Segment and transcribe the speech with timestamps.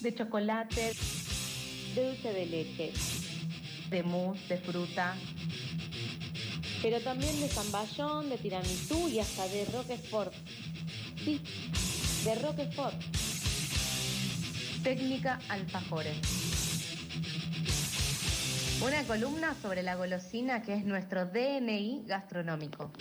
[0.00, 0.92] de chocolate,
[1.94, 2.92] de dulce de leche,
[3.90, 5.16] de mousse, de fruta,
[6.82, 10.32] pero también de zamballón, de tiramisú y hasta de roquefort.
[11.24, 11.40] Sí,
[12.24, 12.96] de roquefort.
[14.82, 16.16] técnica alfajores.
[18.80, 22.92] Una columna sobre la golosina que es nuestro DNI gastronómico.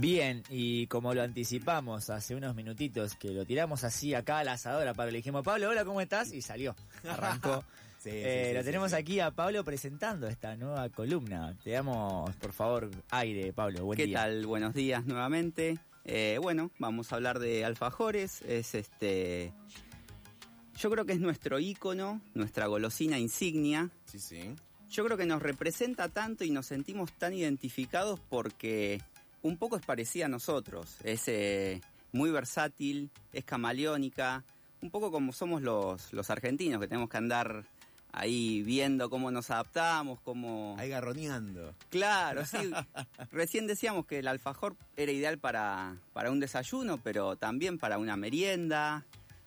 [0.00, 4.52] Bien, y como lo anticipamos hace unos minutitos, que lo tiramos así acá a la
[4.52, 6.32] asadora, Pablo, le dijimos, Pablo, hola, ¿cómo estás?
[6.32, 6.74] Y salió,
[7.08, 7.64] arrancó.
[8.00, 8.96] Sí, Eh, sí, lo sí, tenemos sí.
[8.96, 11.56] aquí a Pablo presentando esta nueva columna.
[11.64, 13.84] Te damos, por favor, aire, Pablo.
[13.86, 14.18] Buen ¿Qué día.
[14.18, 14.46] tal?
[14.46, 15.80] Buenos días nuevamente.
[16.04, 18.40] Eh, bueno, vamos a hablar de alfajores.
[18.42, 19.52] Es este.
[20.76, 23.90] Yo creo que es nuestro ícono, nuestra golosina insignia.
[24.04, 24.54] Sí, sí.
[24.88, 29.02] Yo creo que nos representa tanto y nos sentimos tan identificados porque
[29.42, 30.96] un poco es parecida a nosotros.
[31.04, 31.80] Es eh,
[32.12, 34.44] muy versátil, es camaleónica,
[34.80, 37.64] un poco como somos los, los argentinos, que tenemos que andar
[38.12, 40.74] ahí viendo cómo nos adaptamos, cómo...
[40.78, 41.74] Ahí garroneando.
[41.90, 42.56] Claro, sí.
[43.32, 48.16] Recién decíamos que el alfajor era ideal para, para un desayuno, pero también para una
[48.16, 49.04] merienda,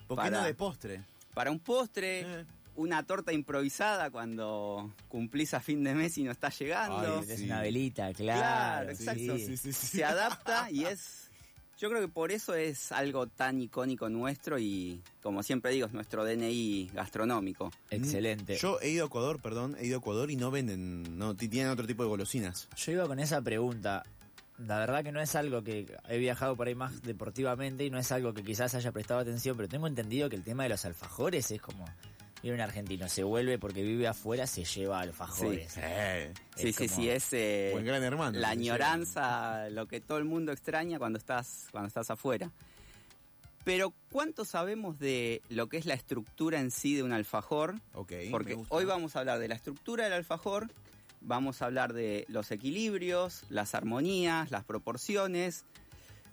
[0.07, 1.03] ¿Por qué Para- no de postre?
[1.33, 2.45] para un postre, Eh.
[2.81, 7.19] Una torta improvisada cuando cumplís a fin de mes y no estás llegando.
[7.21, 7.45] Ay, Es sí.
[7.45, 8.39] una velita, claro.
[8.41, 9.37] Claro, exacto.
[9.37, 9.45] sí.
[9.47, 9.87] Sí, sí, sí.
[9.97, 11.29] Se adapta y es...
[11.77, 15.93] Yo creo que por eso es algo tan icónico nuestro y, como siempre digo, es
[15.93, 17.71] nuestro DNI gastronómico.
[17.89, 18.53] Excelente.
[18.57, 21.35] Yo, Yo he ido a Ecuador, perdón, he ido a Ecuador y no venden, no
[21.35, 22.67] ti- tienen otro tipo de golosinas.
[22.85, 24.03] iba con esa pregunta.
[24.59, 27.97] La verdad que no es algo que he viajado por ahí más deportivamente y no
[27.97, 30.85] es algo que quizás haya prestado atención, pero tengo entendido que el tema de los
[30.85, 31.83] alfajores es como...
[32.41, 35.73] Viene un argentino, se vuelve porque vive afuera, se lleva alfajores.
[35.77, 37.27] Eh, Sí, Es sí, como- sí, es...
[37.33, 38.39] eh, buen gran hermano.
[38.39, 42.51] la añoranza, lo que todo el mundo extraña cuando estás, cuando estás afuera.
[43.63, 47.75] Pero ¿cuánto sabemos de lo que es la estructura en sí de un alfajor?
[48.31, 50.67] Porque hoy vamos a hablar de la estructura del alfajor,
[51.21, 55.65] vamos a hablar de los equilibrios, las armonías, las proporciones.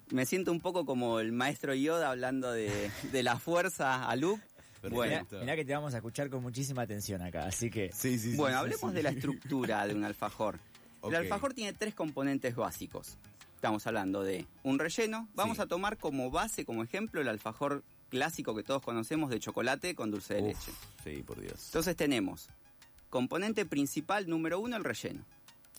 [0.09, 4.43] Me siento un poco como el maestro Yoda hablando de, de la fuerza a Luke.
[4.89, 5.25] Bueno.
[5.39, 7.91] Mirá que te vamos a escuchar con muchísima atención acá, así que...
[7.93, 8.95] Sí, sí, sí, bueno, sí, hablemos sí.
[8.95, 10.59] de la estructura de un alfajor.
[11.03, 13.17] El alfajor tiene tres componentes básicos.
[13.55, 15.27] Estamos hablando de un relleno.
[15.35, 15.63] Vamos Sí.
[15.63, 20.11] a tomar como base, como ejemplo, el alfajor clásico que todos conocemos de chocolate con
[20.11, 20.71] dulce de Uf, leche.
[21.03, 21.65] Sí, por Dios.
[21.67, 22.49] Entonces tenemos
[23.09, 25.23] componente principal número uno, el relleno,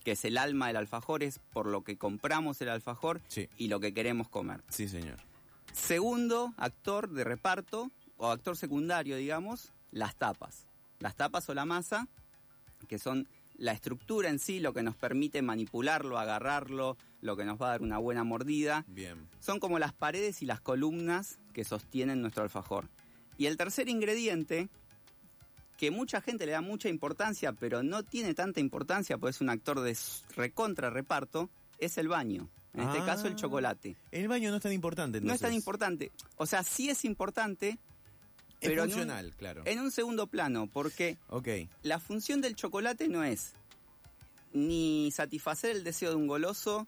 [0.05, 3.49] que es el alma del alfajor, es por lo que compramos el alfajor Sí.
[3.57, 4.63] y lo que queremos comer.
[4.69, 5.17] Sí, señor.
[5.73, 10.67] Segundo, actor de reparto o actor secundario, digamos, las tapas.
[10.99, 12.07] Las tapas o la masa,
[12.87, 13.27] que son
[13.57, 17.71] la estructura en sí, lo que nos permite manipularlo, agarrarlo, lo que nos va a
[17.71, 18.85] dar una buena mordida.
[18.89, 19.27] Bien.
[19.41, 22.89] Son como las paredes y las columnas que sostienen nuestro alfajor.
[23.39, 24.69] Y el tercer ingrediente,
[25.79, 29.49] que mucha gente le da mucha importancia, pero no tiene tanta importancia, porque es un
[29.49, 29.97] actor de
[30.37, 31.49] recontra reparto,
[31.79, 32.51] es el baño.
[32.75, 33.07] En este Ah.
[33.07, 33.97] caso el chocolate.
[34.11, 36.13] El baño no es tan importante, No es tan importante.
[36.37, 37.79] O sea, sí es importante,
[38.61, 39.63] Es pero en un- funcional, claro.
[39.65, 41.17] en un segundo plano, porque
[41.83, 43.53] la función del chocolate no es
[44.53, 46.87] ni satisfacer el deseo de un goloso,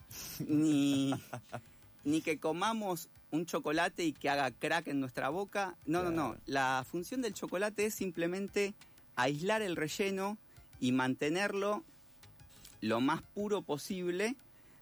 [0.48, 1.14] ni,
[2.04, 5.76] ni que comamos un chocolate y que haga crack en nuestra boca.
[5.86, 6.30] No, no, no.
[6.30, 6.40] Claro.
[6.46, 8.74] La función del chocolate es simplemente
[9.16, 10.36] aislar el relleno
[10.80, 11.82] y mantenerlo
[12.80, 14.34] lo más puro posible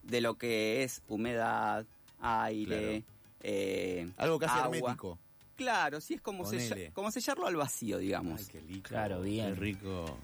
[0.03, 1.85] de lo que es humedad,
[2.19, 3.03] aire,
[3.43, 4.75] eh, Algo casi agua.
[4.77, 5.19] hermético.
[5.61, 6.67] Claro, sí es como, Ponele.
[6.67, 8.39] sella- como sellarlo al vacío, digamos.
[8.41, 8.89] Ay, qué rico.
[8.89, 9.53] Claro, bien.
[9.53, 10.17] Qué rico.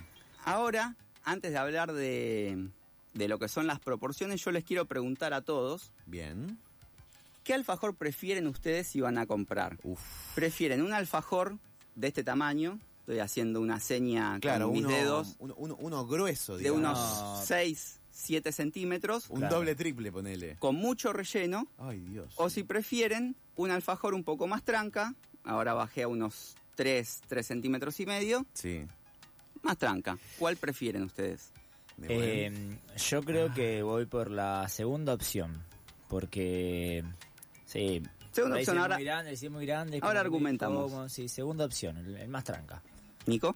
[0.45, 2.69] Ahora, antes de hablar de,
[3.13, 6.57] de lo que son las proporciones, yo les quiero preguntar a todos, Bien.
[7.43, 9.77] ¿qué alfajor prefieren ustedes si van a comprar?
[9.83, 9.99] Uf.
[10.35, 11.57] ¿Prefieren un alfajor
[11.95, 12.79] de este tamaño?
[13.01, 15.35] Estoy haciendo una seña Claro, con mis uno, dedos.
[15.39, 16.97] uno, uno- uno grueso, De digamos.
[16.99, 19.57] unos 6, 7 centímetros, Un Claro.
[19.57, 20.55] doble triple, ponele.
[20.57, 21.67] con mucho relleno.
[21.77, 22.33] Ay, Dios.
[22.37, 25.13] O si prefieren, un alfajor un poco más tranca.
[25.43, 28.45] Ahora bajé a unos 3, 3 centímetros y medio.
[28.53, 28.85] Sí.
[29.61, 30.17] Más tranca.
[30.39, 31.51] ¿Cuál prefieren ustedes?
[32.03, 35.63] Eh, yo creo que voy por la segunda opción,
[36.07, 37.03] porque...
[37.65, 38.01] Sí,
[38.31, 39.99] Segunda opción, ahora- muy grande, muy grande.
[40.01, 41.11] ahora argumentamos.
[41.11, 42.81] Sí, segunda opción, el, el más tranca.
[43.25, 43.55] Nico.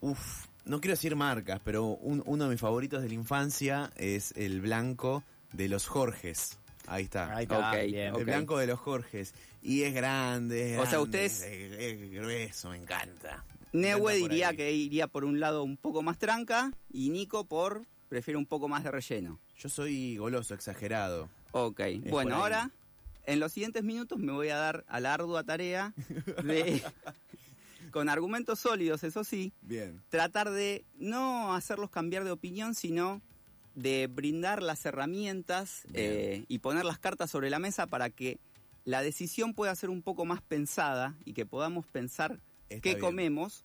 [0.00, 4.32] Uf, no quiero decir marcas, pero un- uno de mis favoritos de la infancia es
[4.36, 5.22] el blanco
[5.52, 6.58] de los Jorges.
[6.86, 7.36] Ahí está.
[7.36, 8.14] Ahí está, bien.
[8.16, 9.34] El blanco de los Jorges.
[9.62, 10.74] Y es grande.
[10.74, 13.44] es O sea, ustedes- Es, es grueso, me encanta.
[14.20, 14.56] Por diría ahí.
[14.56, 18.66] que iría por un lado un poco más tranca y Nico por prefiere un poco
[18.66, 19.38] más de relleno.
[19.58, 21.28] Yo soy goloso, exagerado.
[21.52, 22.70] Ok, bueno, ahora
[23.26, 25.92] en los siguientes minutos me voy a dar a la ardua tarea
[26.42, 26.82] de,
[27.90, 30.00] con argumentos sólidos, eso sí, Bien.
[30.08, 33.20] tratar de no hacerlos cambiar de opinión, sino
[33.74, 38.38] de brindar las herramientas eh, y poner las cartas sobre la mesa para que
[38.84, 43.00] la decisión pueda ser un poco más pensada y que podamos pensar Está qué bien.
[43.00, 43.64] comemos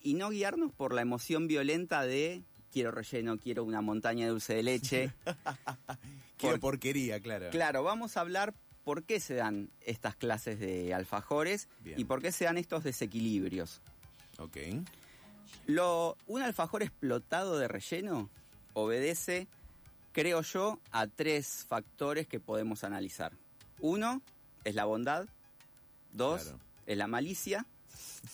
[0.00, 4.54] y no guiarnos por la emoción violenta de quiero relleno, quiero una montaña de dulce
[4.54, 5.12] de leche.
[6.36, 7.50] Quiero Por- porquería, claro.
[7.50, 8.54] Claro, vamos a hablar
[8.88, 12.00] por qué se dan estas clases de alfajores Bien.
[12.00, 13.82] y por qué se dan estos desequilibrios.
[14.38, 14.56] Ok.
[15.66, 18.30] Lo, un alfajor explotado de relleno
[18.72, 19.46] obedece,
[20.12, 23.34] creo yo, a tres factores que podemos analizar.
[23.80, 24.22] Uno
[24.64, 25.26] es la bondad,
[26.14, 26.58] dos Claro.
[26.86, 27.66] es la malicia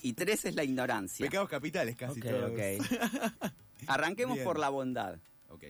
[0.03, 1.27] y tres es la ignorancia.
[1.27, 2.53] Pecados capitales casi Ok, todos.
[3.89, 4.45] Arranquemos Bien.
[4.45, 5.19] por la bondad.
[5.49, 5.65] Ok.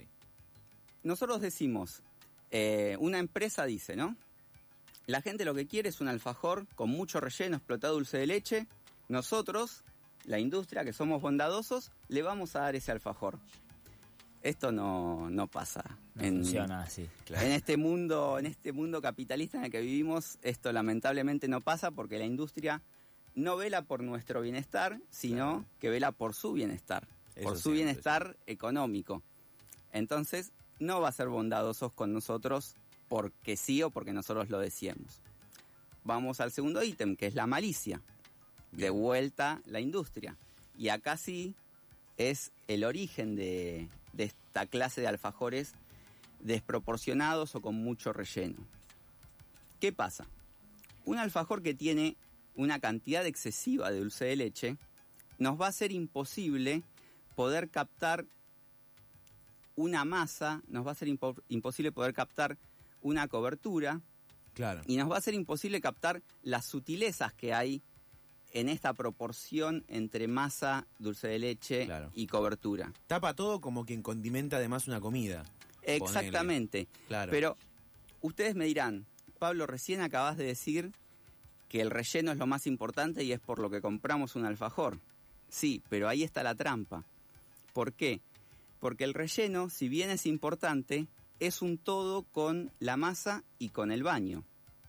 [1.04, 2.02] Nosotros decimos,
[2.50, 4.14] eh, una empresa dice, ¿no?
[5.06, 8.66] La gente lo que quiere es un alfajor con mucho relleno, explotado dulce de leche.
[9.08, 9.84] Nosotros,
[10.24, 13.38] la industria, que somos bondadosos, le vamos a dar ese alfajor.
[14.42, 15.98] Esto no, no pasa.
[16.14, 17.08] No en, funciona así.
[17.28, 21.90] en este mundo, en este mundo capitalista en el que vivimos, esto lamentablemente no pasa
[21.90, 22.82] porque la industria
[23.34, 28.36] no vela por nuestro bienestar, sino que vela por su bienestar, Eso por su bienestar
[28.46, 29.22] económico.
[29.92, 32.76] Entonces, no va a ser bondadosos con nosotros
[33.08, 35.20] porque sí o porque nosotros lo decíamos.
[36.04, 38.02] Vamos al segundo ítem, que es la malicia.
[38.72, 40.36] De vuelta la industria.
[40.76, 41.54] Y acá sí
[42.16, 45.74] es el origen de, de esta clase de alfajores
[46.40, 48.56] desproporcionados o con mucho relleno.
[49.80, 50.26] ¿Qué pasa?
[51.04, 52.16] Un alfajor que tiene
[52.56, 54.76] una cantidad excesiva de dulce de leche
[55.38, 56.82] nos va a ser imposible
[57.34, 58.26] poder captar
[59.76, 62.56] una masa, nos va a ser impo- imposible poder captar
[63.04, 64.00] una cobertura
[64.54, 64.82] Claro.
[64.86, 67.82] y nos va a ser imposible captar las sutilezas que hay
[68.52, 72.10] en esta proporción entre masa, dulce de leche Claro.
[72.14, 72.92] y cobertura.
[73.08, 75.44] Tapa todo como quien condimenta además una comida.
[75.82, 76.88] Exactamente.
[77.08, 77.30] Claro.
[77.30, 77.56] Pero
[78.22, 79.06] ustedes me dirán,
[79.38, 80.92] Pablo, recién acabas de decir
[81.68, 85.00] que el relleno es lo más importante y es por lo que compramos un alfajor.
[85.48, 87.04] Sí, pero ahí está la trampa.
[87.72, 88.20] ¿Por qué?
[88.78, 91.06] Porque el relleno, si bien es importante,
[91.40, 94.44] es un todo con la masa y con el baño.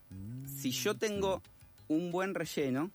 [0.09, 1.42] Mm, Si yo tengo
[1.88, 2.92] un buen relleno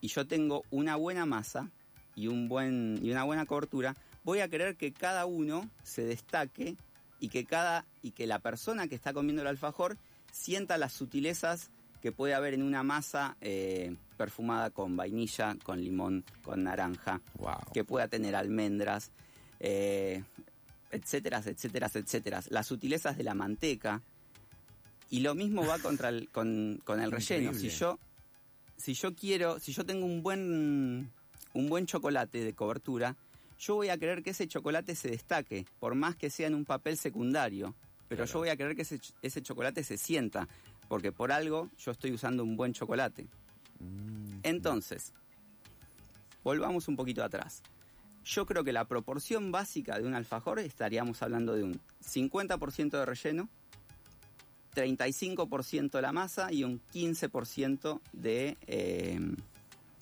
[0.00, 1.70] y yo tengo una buena masa
[2.14, 6.76] y, un buen, y una buena cobertura, voy a querer que cada uno se destaque
[7.20, 9.96] y que, cada, y que la persona que está comiendo el alfajor
[10.32, 11.70] sienta las sutilezas
[12.02, 17.72] que puede haber en una masa eh, perfumada con vainilla, con limón, con naranja, Wow.
[17.72, 19.10] que pueda tener almendras,
[19.60, 20.22] eh,
[20.94, 22.42] etcétera, etcétera, etcétera.
[22.50, 24.02] Las sutilezas de la manteca.
[25.10, 27.52] Y lo mismo va contra el, con, con el relleno.
[27.54, 27.98] Si yo,
[28.76, 31.12] si yo quiero, si yo tengo un buen,
[31.52, 33.16] un buen chocolate de cobertura,
[33.58, 36.64] yo voy a querer que ese chocolate se destaque, por más que sea en un
[36.64, 37.74] papel secundario.
[38.08, 38.32] Pero Claro.
[38.32, 38.82] yo voy a querer que
[39.22, 40.48] ese chocolate se sienta,
[40.88, 43.26] porque por algo yo estoy usando un buen chocolate.
[43.80, 45.12] Mm, Entonces,
[46.42, 47.62] volvamos un poquito atrás.
[48.24, 53.04] Yo creo que la proporción básica de un alfajor estaríamos hablando de un 50% de
[53.04, 53.48] relleno,
[54.74, 59.18] 35% la masa y un 15% de, eh,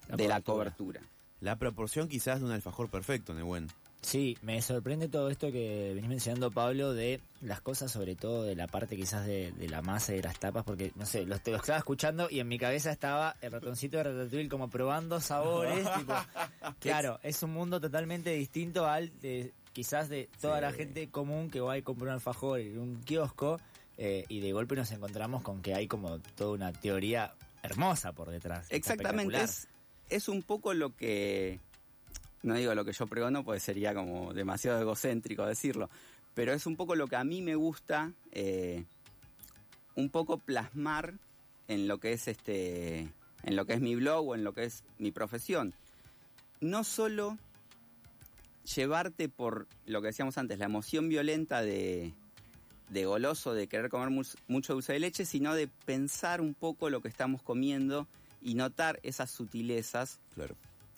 [0.08, 0.42] La de la cobertura.
[0.42, 1.00] cobertura.
[1.40, 3.68] La proporción quizás de un alfajor perfecto, Nehuen.
[4.02, 8.56] Sí, me sorprende todo esto que venís mencionando, Pablo, de las cosas, sobre todo de
[8.56, 11.40] la parte quizás de, de la masa y de las tapas, porque, no sé, los,
[11.40, 15.20] te los estaba escuchando y en mi cabeza estaba el ratoncito de Ratatouille como probando
[15.20, 15.86] sabores.
[15.98, 16.14] tipo,
[16.80, 21.60] claro, es un mundo totalmente distinto al de quizás de toda la gente común que
[21.60, 23.60] va y compra un alfajor en un kiosco
[23.96, 28.30] eh, y de golpe nos encontramos con que hay como toda una teoría hermosa por
[28.30, 28.66] detrás.
[28.70, 29.68] Exactamente, es,
[30.08, 31.60] es un poco lo que,
[32.42, 35.88] no digo lo que yo pregono, pues sería como demasiado egocéntrico decirlo,
[36.34, 38.84] pero es un poco lo que a mí me gusta, eh,
[39.94, 41.14] un poco plasmar
[41.68, 43.08] en lo que es este,
[43.42, 45.74] en lo que es mi blog o en lo que es mi profesión.
[46.60, 47.38] No solo
[48.74, 52.12] llevarte por lo que decíamos antes, la emoción violenta de,
[52.90, 56.88] de goloso, de querer comer mu- mucho dulce de leche, sino de pensar un poco
[56.90, 58.06] lo que estamos comiendo
[58.40, 60.56] y notar esas sutilezas Claro.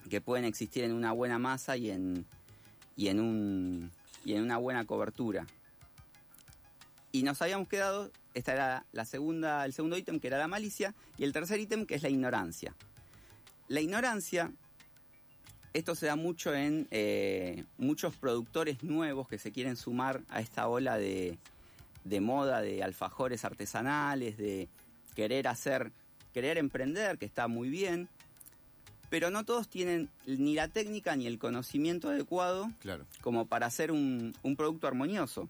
[0.09, 2.27] Que pueden existir en una buena masa y en,
[2.97, 3.91] y en, un,
[4.25, 5.47] y en una buena cobertura.
[7.13, 10.95] Y nos habíamos quedado, esta era la segunda, el segundo ítem que era la malicia,
[11.17, 12.75] y el tercer ítem que es la ignorancia.
[13.69, 14.53] La ignorancia,
[15.73, 20.69] esto se da mucho en eh, muchos productores nuevos que se quieren sumar a esta
[20.69, 21.39] ola de,
[22.05, 24.69] de moda de alfajores artesanales, de
[25.15, 25.93] querer hacer,
[26.33, 28.09] querer emprender, que está muy bien,
[29.11, 33.07] pero no todos tienen ni la técnica ni el conocimiento adecuado Claro.
[33.21, 35.49] como para hacer un, un producto armonioso.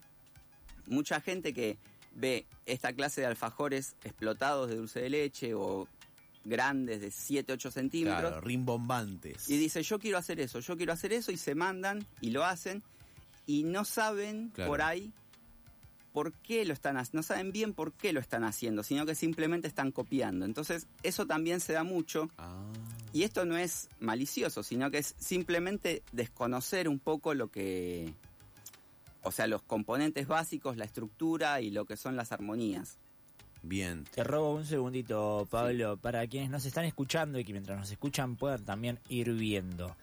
[0.87, 1.79] Mucha gente que
[2.15, 5.89] ve esta clase de alfajores explotados de dulce de leche o
[6.45, 9.49] grandes de 7, 8 centímetros Claro, rimbombantes.
[9.49, 12.45] y dice yo quiero hacer eso, yo quiero hacer eso y se mandan y lo
[12.45, 12.83] hacen
[13.47, 14.71] y no saben Claro.
[14.71, 15.11] por ahí
[16.15, 19.17] por qué lo están haciendo, no saben bien por qué lo están haciendo, sino que
[19.17, 20.45] simplemente están copiando.
[20.45, 22.63] Entonces eso también se da mucho Ah,
[23.13, 28.15] y esto no es malicioso, sino que es simplemente desconocer un poco lo que,
[29.23, 32.97] o sea, los componentes básicos, la estructura y lo que son las armonías.
[33.65, 34.05] bien.
[34.15, 38.37] Te robo un segundito, Pablo, para quienes nos están escuchando y que mientras nos escuchan
[38.37, 39.97] puedan también ir viendo.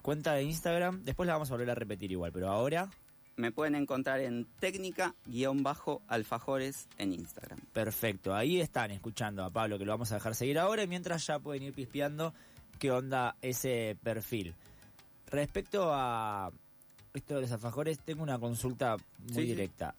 [0.00, 2.88] Cuenta de Instagram, después la vamos a volver a repetir igual, pero ahora,
[3.38, 7.60] Me pueden encontrar en técnica-alfajores en Instagram.
[7.72, 8.34] perfecto.
[8.34, 11.38] Ahí están escuchando a Pablo, que lo vamos a dejar seguir ahora, y mientras ya
[11.38, 12.34] pueden ir pispeando
[12.80, 14.54] qué onda ese perfil.
[15.28, 16.50] Respecto a
[17.14, 19.42] esto de los alfajores, tengo una consulta muy Sí, sí.
[19.46, 19.94] directa.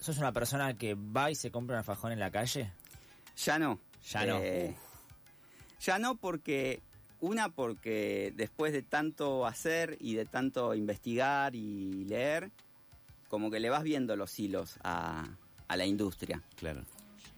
[0.00, 2.70] ¿Sos una persona que va y se compra un alfajor en la calle?
[3.36, 3.78] Ya no.
[4.10, 4.38] Ya no.
[4.42, 4.74] Eh,
[5.80, 6.82] ya no porque,
[7.24, 12.50] una porque después de tanto hacer y de tanto investigar y leer,
[13.28, 15.36] como que le vas viendo los hilos a,
[15.68, 16.42] a la industria.
[16.56, 16.84] Claro.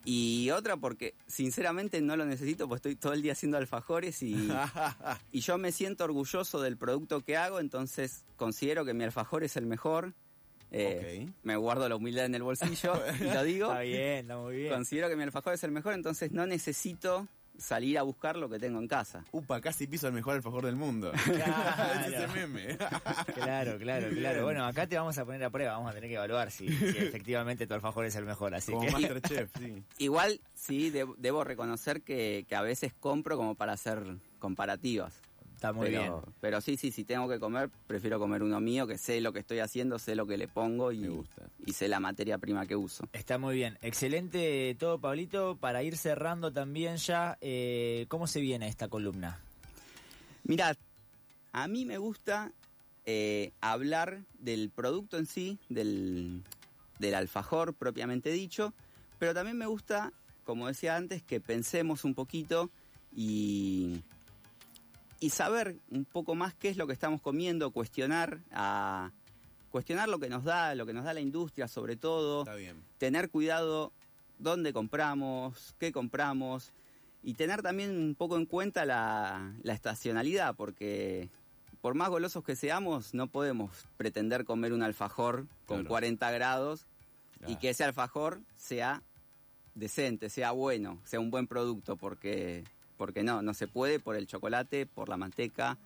[0.05, 4.37] Y otra porque sinceramente no lo necesito, pues estoy todo el día haciendo alfajores y,
[5.33, 9.57] y yo me siento orgulloso del producto que hago, entonces considero que mi alfajor es
[9.57, 10.15] el mejor.
[10.71, 11.35] Eh, Ok.
[11.43, 13.67] Me guardo la humildad en el bolsillo y lo digo.
[13.67, 14.73] Está bien, está muy bien.
[14.73, 17.27] Considero que mi alfajor es el mejor, entonces no necesito
[17.59, 19.25] salir a buscar lo que tengo en casa.
[19.33, 21.13] Upa, casi piso el mejor alfajor del mundo.
[21.27, 22.01] Claro.
[22.01, 22.77] es ese meme.
[23.35, 24.45] Claro, claro, claro.
[24.45, 26.85] Bueno, acá te vamos a poner a prueba, vamos a tener que evaluar si, si
[26.99, 28.55] efectivamente tu alfajor es el mejor.
[28.55, 29.83] Así Como que Masterchef, sí.
[29.99, 34.03] Igual sí, de- debo reconocer que, que a veces compro como para hacer
[34.39, 35.13] comparativas.
[35.57, 36.35] Está muy pero, bien.
[36.41, 39.41] pero sí, sí, si tengo que comer, prefiero comer uno mío, que sé lo que
[39.41, 41.49] estoy haciendo, sé lo que le pongo y, Me gusta.
[41.65, 43.09] y sé la materia prima que uso.
[43.13, 43.79] Está muy bien.
[43.81, 45.57] Excelente todo, Pablito.
[45.57, 49.41] Para ir cerrando también ya, eh, ¿cómo se viene esta columna?
[50.45, 50.77] Mirad,
[51.53, 52.53] a mí me gusta
[53.07, 56.43] eh, hablar del producto en sí, del,
[56.99, 58.75] del alfajor propiamente dicho,
[59.19, 60.13] pero también me gusta,
[60.45, 62.71] como decía antes, que pensemos un poquito
[63.15, 64.03] y,
[65.21, 69.11] y saber un poco más qué es lo que estamos comiendo, cuestionar a
[69.71, 72.83] cuestionar lo que nos da, lo que nos da la industria sobre todo, Está bien.
[72.99, 73.93] tener cuidado
[74.39, 76.73] dónde compramos, qué compramos
[77.23, 81.29] y tener también un poco en cuenta la, la estacionalidad, porque
[81.81, 85.89] por más golosos que seamos, no podemos pretender comer un alfajor con Claro.
[85.89, 86.87] 40 grados
[87.47, 89.03] y que ese alfajor sea
[89.75, 92.65] decente, sea bueno, sea un buen producto, porque,
[92.97, 95.77] porque no, no se puede por el chocolate, por la manteca.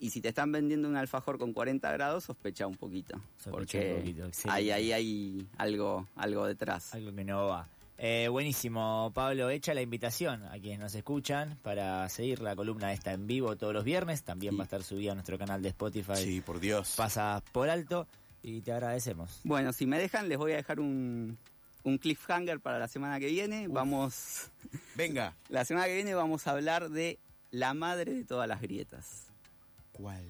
[0.00, 3.16] Y si te están vendiendo un alfajor con 40 grados, sospecha un poquito.
[3.36, 4.56] Sospecha porque un poquito, excelente.
[4.58, 6.94] ahí, ahí hay algo, algo detrás.
[6.94, 7.68] Algo que no va.
[8.00, 9.50] Eh, buenísimo, Pablo.
[9.50, 13.74] Hecha la invitación a quienes nos escuchan para seguir la columna esta en vivo todos
[13.74, 14.22] los viernes.
[14.22, 14.56] También Sí.
[14.58, 16.14] va a estar subida a nuestro canal de Spotify.
[16.14, 16.94] Sí, por Dios.
[16.96, 18.06] Pasa por alto
[18.40, 19.40] y te agradecemos.
[19.42, 21.36] Bueno, si me dejan, les voy a dejar un,
[21.82, 23.66] un cliffhanger para la semana que viene.
[23.66, 24.48] Vamos,
[24.98, 25.36] Venga.
[25.48, 27.20] la semana que viene vamos a hablar de
[27.52, 29.28] la madre de todas las grietas.
[29.92, 30.28] ¿Cuál?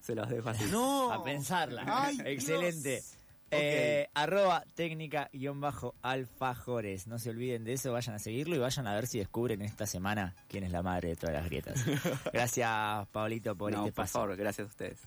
[0.00, 0.64] Se los dejo así.
[0.70, 1.12] No.
[1.12, 1.84] A pensarla.
[1.86, 2.94] Ay, Excelente.
[2.96, 3.16] Dios.
[3.52, 7.06] Eh, arroba técnica guion bajo alfajores.
[7.08, 9.86] No se olviden de eso, vayan a seguirlo y vayan a ver si descubren esta
[9.86, 11.84] semana quién es la madre de todas las grietas.
[12.32, 14.12] Gracias, Pablito, por no, este por paso.
[14.20, 15.00] favor, gracias a ustedes.